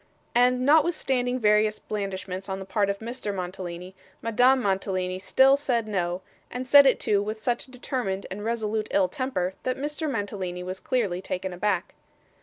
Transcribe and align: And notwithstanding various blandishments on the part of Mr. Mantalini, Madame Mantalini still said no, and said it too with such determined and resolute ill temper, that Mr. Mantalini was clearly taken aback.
And 0.33 0.65
notwithstanding 0.65 1.37
various 1.37 1.77
blandishments 1.77 2.49
on 2.49 2.57
the 2.57 2.65
part 2.65 2.89
of 2.89 2.97
Mr. 2.97 3.31
Mantalini, 3.31 3.93
Madame 4.23 4.59
Mantalini 4.63 5.19
still 5.19 5.57
said 5.57 5.87
no, 5.87 6.23
and 6.49 6.65
said 6.67 6.87
it 6.87 6.99
too 6.99 7.21
with 7.21 7.39
such 7.39 7.67
determined 7.67 8.25
and 8.31 8.43
resolute 8.43 8.87
ill 8.89 9.07
temper, 9.07 9.53
that 9.61 9.77
Mr. 9.77 10.09
Mantalini 10.09 10.63
was 10.63 10.79
clearly 10.79 11.21
taken 11.21 11.53
aback. 11.53 11.93